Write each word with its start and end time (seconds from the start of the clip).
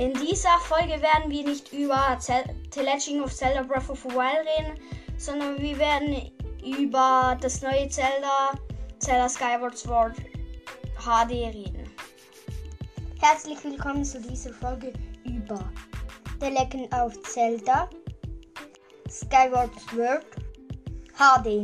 In 0.00 0.14
dieser 0.14 0.58
Folge 0.60 1.02
werden 1.02 1.30
wir 1.30 1.44
nicht 1.44 1.74
über 1.74 2.16
The 2.18 2.80
Legend 2.80 3.22
of 3.22 3.34
Zelda 3.34 3.62
Breath 3.62 3.90
of 3.90 4.00
the 4.00 4.08
Wild 4.08 4.46
reden, 4.56 4.80
sondern 5.18 5.60
wir 5.60 5.76
werden 5.76 6.32
über 6.64 7.36
das 7.38 7.60
neue 7.60 7.86
Zelda, 7.90 8.52
Zelda 8.98 9.28
Skyward 9.28 9.76
Sword 9.76 10.16
HD 11.04 11.32
reden. 11.54 11.84
Herzlich 13.20 13.62
willkommen 13.62 14.02
zu 14.02 14.22
dieser 14.22 14.54
Folge 14.54 14.94
über 15.26 15.70
The 16.40 16.48
Legend 16.48 16.90
of 16.94 17.20
Zelda 17.24 17.90
Skyward 19.10 19.78
Sword 19.80 20.24
HD. 21.18 21.62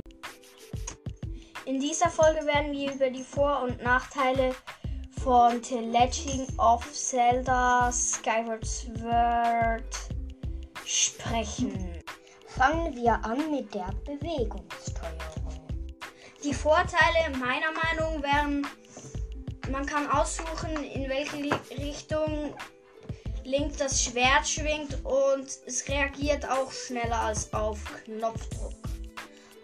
In 1.65 1.81
dieser 1.81 2.11
Folge 2.11 2.45
werden 2.45 2.71
wir 2.73 2.93
über 2.93 3.09
die 3.09 3.25
Vor- 3.25 3.63
und 3.63 3.83
Nachteile 3.83 4.55
von 5.27 5.61
The 5.61 5.81
Legend 5.81 6.57
of 6.57 6.87
Zelda 6.93 7.91
Skyward 7.91 8.65
Sword 8.65 9.83
sprechen. 10.85 12.01
Fangen 12.47 12.95
wir 12.95 13.15
an 13.25 13.51
mit 13.51 13.75
der 13.75 13.93
Bewegungssteuerung. 14.05 15.67
Die 16.45 16.55
Vorteile 16.55 17.37
meiner 17.41 17.73
Meinung 17.73 18.23
wären, 18.23 18.69
man 19.73 19.85
kann 19.85 20.09
aussuchen, 20.09 20.77
in 20.95 21.09
welche 21.09 21.39
Richtung 21.77 22.55
Link 23.43 23.77
das 23.79 24.05
Schwert 24.05 24.47
schwingt 24.47 25.05
und 25.05 25.49
es 25.67 25.89
reagiert 25.89 26.49
auch 26.49 26.71
schneller 26.71 27.19
als 27.19 27.53
auf 27.53 27.81
Knopfdruck. 28.05 28.75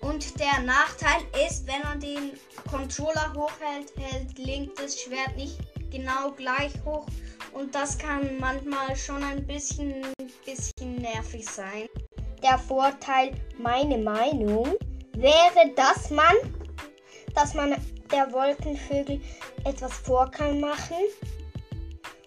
Und 0.00 0.40
der 0.40 0.58
Nachteil 0.64 1.22
ist, 1.46 1.68
wenn 1.68 1.71
Controller 2.72 3.30
hochhält, 3.36 3.92
hält 3.98 4.38
Link 4.38 4.74
das 4.76 4.98
Schwert 4.98 5.36
nicht 5.36 5.58
genau 5.90 6.30
gleich 6.30 6.72
hoch. 6.86 7.04
Und 7.52 7.74
das 7.74 7.98
kann 7.98 8.38
manchmal 8.40 8.96
schon 8.96 9.22
ein 9.22 9.46
bisschen, 9.46 10.06
bisschen 10.46 10.94
nervig 10.96 11.46
sein. 11.46 11.86
Der 12.42 12.56
Vorteil, 12.56 13.32
meine 13.58 13.98
Meinung, 13.98 14.74
wäre, 15.12 15.70
dass 15.76 16.08
man, 16.08 16.34
dass 17.34 17.52
man 17.52 17.76
der 18.10 18.32
Wolkenvögel 18.32 19.20
etwas 19.66 19.92
vor 19.92 20.30
kann 20.30 20.58
machen. 20.58 20.96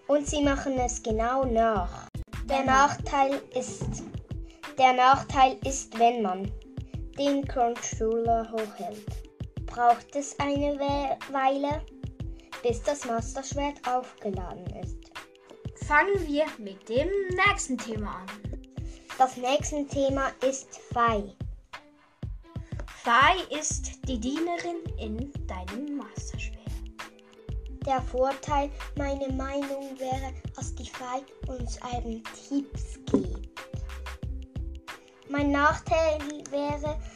Und 0.06 0.28
sie 0.28 0.42
machen 0.42 0.78
es 0.78 1.02
genau 1.02 1.44
nach. 1.44 2.06
Der 2.48 2.62
Nachteil 2.62 3.42
ist, 3.52 4.04
der 4.78 4.92
Nachteil 4.92 5.56
ist, 5.64 5.98
wenn 5.98 6.22
man 6.22 6.52
den 7.18 7.46
Controller 7.48 8.48
hochhält, 8.52 9.26
braucht 9.66 10.14
es 10.14 10.38
eine 10.38 10.78
Weile, 11.30 11.82
bis 12.62 12.82
das 12.82 13.04
Master-Schwert 13.04 13.86
aufgeladen 13.86 14.66
ist. 14.82 14.96
Fangen 15.86 16.26
wir 16.26 16.46
mit 16.58 16.88
dem 16.88 17.08
nächsten 17.46 17.78
Thema 17.78 18.16
an. 18.16 18.26
Das 19.18 19.36
nächste 19.36 19.86
Thema 19.86 20.30
ist 20.46 20.78
Fei. 20.92 21.22
Fei 23.02 23.36
ist 23.56 24.06
die 24.08 24.18
Dienerin 24.18 24.82
in 24.98 25.32
deinem 25.46 25.96
Master-Schwert. 25.96 26.56
Der 27.86 28.02
Vorteil, 28.02 28.68
meine 28.96 29.28
Meinung 29.28 29.96
wäre, 29.98 30.32
dass 30.56 30.74
die 30.74 30.90
Fei 30.90 31.22
uns 31.46 31.80
einen 31.82 32.24
Tipps 32.48 32.98
gibt. 33.06 33.48
Mein 35.28 35.52
Nachteil 35.52 36.18
wäre, 36.50 36.98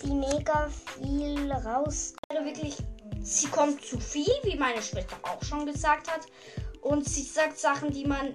sie 0.00 0.14
mega 0.14 0.68
viel 0.68 1.50
raus. 1.52 2.14
Also 2.28 2.44
wirklich, 2.44 2.76
sie 3.20 3.48
kommt 3.48 3.84
zu 3.84 3.98
viel, 3.98 4.32
wie 4.42 4.56
meine 4.56 4.82
Schwester 4.82 5.16
auch 5.22 5.42
schon 5.42 5.66
gesagt 5.66 6.10
hat. 6.10 6.26
Und 6.80 7.06
sie 7.06 7.22
sagt 7.22 7.58
Sachen, 7.58 7.90
die 7.90 8.06
man, 8.06 8.34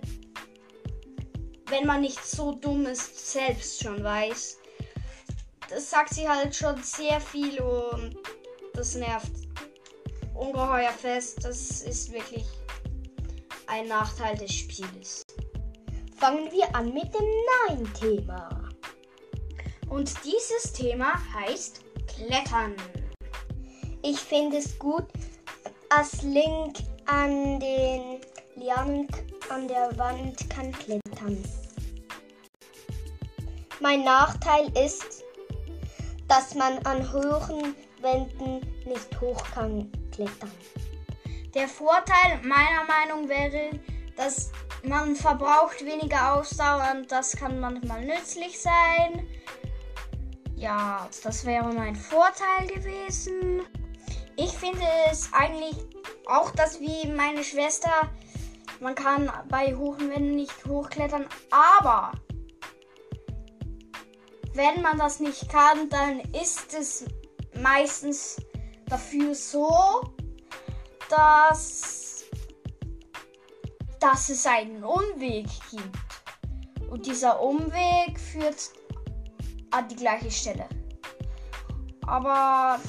wenn 1.68 1.86
man 1.86 2.02
nicht 2.02 2.24
so 2.24 2.54
dumm 2.54 2.86
ist, 2.86 3.32
selbst 3.32 3.82
schon 3.82 4.04
weiß. 4.04 4.60
Das 5.70 5.90
sagt 5.90 6.14
sie 6.14 6.30
halt 6.30 6.56
schon 6.56 6.82
sehr 6.84 7.20
viel 7.20 7.60
und 7.60 8.16
das 8.76 8.96
nervt 8.96 9.32
ungeheuer 10.36 10.92
fest. 10.92 11.44
Das 11.44 11.82
ist 11.82 12.12
wirklich 12.12 12.46
ein 13.68 13.88
Nachteil 13.88 14.38
des 14.38 14.54
Spieles. 14.54 15.24
Fangen 16.18 16.52
wir 16.52 16.74
an 16.76 16.94
mit 16.94 17.14
dem 17.14 17.26
neuen 17.68 17.94
Thema. 17.94 18.65
Und 19.96 20.14
dieses 20.26 20.74
Thema 20.74 21.14
heißt 21.34 21.80
Klettern. 22.06 22.76
Ich 24.04 24.20
finde 24.20 24.58
es 24.58 24.78
gut, 24.78 25.06
als 25.88 26.22
Link 26.22 26.80
an 27.06 27.62
den 27.62 28.20
Lianen 28.58 29.08
an 29.48 29.70
der 29.70 29.98
Wand 29.98 30.50
kann 30.50 30.74
klettern. 30.74 31.42
Mein 33.80 34.04
Nachteil 34.04 34.70
ist, 34.78 35.24
dass 36.28 36.56
man 36.56 36.78
an 36.80 37.14
hohen 37.14 37.74
Wänden 38.02 38.60
nicht 38.86 39.22
hoch 39.22 39.42
kann 39.54 39.90
klettern. 40.12 40.52
Der 41.54 41.70
Vorteil 41.70 42.42
meiner 42.44 42.84
Meinung 42.84 43.30
wäre, 43.30 43.80
dass 44.18 44.52
man 44.84 45.16
verbraucht 45.16 45.86
weniger 45.86 46.34
Ausdauer 46.34 46.96
und 46.98 47.10
das 47.10 47.34
kann 47.38 47.62
manchmal 47.62 48.04
nützlich 48.04 48.60
sein. 48.60 49.26
Ja, 50.56 51.10
das 51.24 51.46
wäre 51.46 51.72
mein 51.74 51.96
Vorteil 51.96 52.68
gewesen. 52.68 53.62
Ich 54.38 54.52
finde 54.52 54.86
es 55.12 55.30
eigentlich 55.34 55.76
auch, 56.28 56.52
dass 56.52 56.80
wie 56.80 57.08
meine 57.08 57.44
Schwester, 57.44 57.92
man 58.80 58.96
kann 58.96 59.32
bei 59.50 59.76
hohen 59.76 60.10
Wänden 60.10 60.36
nicht 60.36 60.66
hochklettern, 60.66 61.26
aber 61.52 62.14
wenn 64.54 64.82
man 64.82 64.98
das 64.98 65.20
nicht 65.20 65.50
kann, 65.50 65.90
dann 65.90 66.20
ist 66.32 66.74
es 66.74 67.06
meistens 67.54 68.38
dafür 68.88 69.36
so, 69.36 70.14
dass, 71.10 72.24
dass 74.00 74.30
es 74.30 74.46
einen 74.46 74.84
Umweg 74.84 75.48
gibt. 75.70 76.90
Und 76.90 77.06
dieser 77.06 77.42
Umweg 77.42 78.18
führt 78.18 78.72
an 79.76 79.88
die 79.88 79.96
gleiche 79.96 80.32
Stelle. 80.32 80.66
Aber 82.08 82.80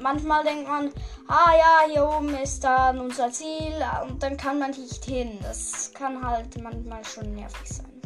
manchmal 0.00 0.44
denkt 0.44 0.68
man, 0.68 0.92
ah 1.28 1.52
ja, 1.56 1.92
hier 1.92 2.06
oben 2.06 2.34
ist 2.36 2.62
dann 2.64 2.98
unser 3.00 3.30
Ziel 3.30 3.74
und 4.06 4.22
dann 4.22 4.36
kann 4.36 4.58
man 4.58 4.70
nicht 4.70 5.04
hin. 5.04 5.38
Das 5.42 5.92
kann 5.94 6.26
halt 6.26 6.60
manchmal 6.62 7.04
schon 7.04 7.34
nervig 7.34 7.68
sein. 7.68 8.00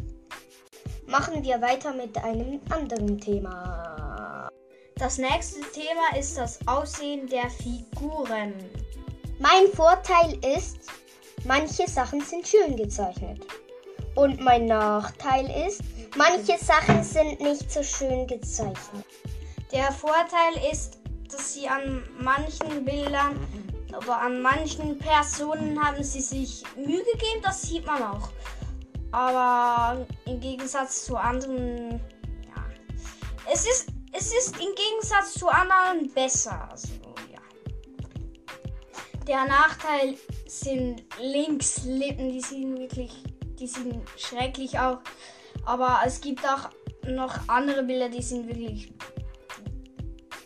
Machen 1.07 1.43
wir 1.43 1.59
weiter 1.61 1.93
mit 1.93 2.17
einem 2.23 2.61
anderen 2.69 3.19
Thema. 3.19 4.49
Das 4.95 5.17
nächste 5.17 5.61
Thema 5.71 6.17
ist 6.19 6.37
das 6.37 6.59
Aussehen 6.67 7.27
der 7.27 7.49
Figuren. 7.49 8.53
Mein 9.39 9.67
Vorteil 9.73 10.37
ist, 10.45 10.77
manche 11.45 11.87
Sachen 11.87 12.21
sind 12.21 12.47
schön 12.47 12.75
gezeichnet. 12.75 13.45
Und 14.15 14.39
mein 14.41 14.65
Nachteil 14.65 15.67
ist, 15.67 15.81
manche 16.15 16.57
Sachen 16.57 17.03
sind 17.03 17.39
nicht 17.39 17.71
so 17.71 17.83
schön 17.83 18.27
gezeichnet. 18.27 19.05
Der 19.71 19.91
Vorteil 19.91 20.71
ist, 20.71 20.97
dass 21.29 21.53
sie 21.53 21.67
an 21.67 22.03
manchen 22.19 22.83
Bildern 22.83 23.39
oder 23.95 24.19
an 24.19 24.41
manchen 24.41 24.97
Personen 24.97 25.79
haben 25.83 26.03
sie 26.03 26.21
sich 26.21 26.63
Mühe 26.75 27.03
gegeben, 27.03 27.41
das 27.43 27.61
sieht 27.61 27.85
man 27.85 28.01
auch. 28.01 28.29
Aber 29.11 30.05
im 30.25 30.39
Gegensatz 30.39 31.05
zu 31.05 31.15
anderen, 31.17 31.99
ja, 32.45 32.65
es 33.51 33.65
ist, 33.65 33.89
es 34.11 34.33
ist 34.33 34.55
im 34.57 34.73
Gegensatz 34.75 35.33
zu 35.33 35.47
anderen 35.47 36.11
besser. 36.13 36.67
Also, 36.71 36.89
ja. 37.31 37.39
Der 39.27 39.45
Nachteil 39.45 40.15
sind 40.47 41.03
Linkslippen, 41.19 42.29
die 42.29 42.41
sind 42.41 42.77
wirklich 42.77 43.23
die 43.59 43.67
sind 43.67 44.01
schrecklich 44.17 44.79
auch. 44.79 44.99
Aber 45.65 45.99
es 46.05 46.21
gibt 46.21 46.45
auch 46.45 46.69
noch 47.07 47.47
andere 47.47 47.83
Bilder, 47.83 48.09
die 48.09 48.21
sind 48.21 48.47
wirklich. 48.47 48.91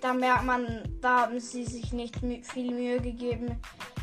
Da 0.01 0.13
merkt 0.13 0.43
man, 0.43 0.83
da 1.01 1.21
haben 1.21 1.39
sie 1.39 1.63
sich 1.63 1.93
nicht 1.93 2.17
viel 2.51 2.73
Mühe 2.73 2.99
gegeben. 2.99 3.59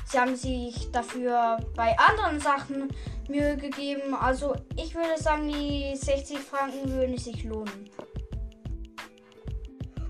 Sie 0.06 0.18
haben 0.18 0.34
sich 0.34 0.90
dafür 0.90 1.58
bei 1.76 1.96
anderen 1.98 2.40
Sachen 2.40 2.88
Mühe 3.28 3.56
gegeben. 3.56 4.14
Also 4.14 4.54
ich 4.76 4.94
würde 4.94 5.20
sagen, 5.22 5.48
die 5.48 5.94
60 5.94 6.38
Franken 6.38 6.90
würden 6.90 7.18
sich 7.18 7.44
lohnen. 7.44 7.90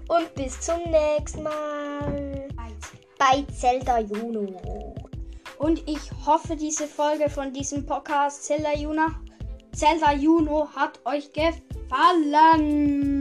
Und 0.09 0.35
bis 0.35 0.61
zum 0.61 0.79
nächsten 0.91 1.43
Mal 1.43 2.49
bei 3.19 3.45
Zelda 3.53 4.01
Juno. 4.01 4.90
Und 5.61 5.87
ich 5.87 6.11
hoffe, 6.25 6.57
diese 6.57 6.87
Folge 6.87 7.29
von 7.29 7.53
diesem 7.53 7.85
Podcast 7.85 8.45
Zelda 8.45 8.75
Juno, 8.75 9.09
Zelda 9.73 10.15
Juno 10.15 10.67
hat 10.75 10.99
euch 11.05 11.31
gefallen. 11.35 13.20